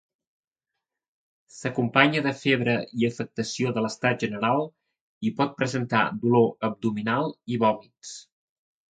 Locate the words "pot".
5.41-5.53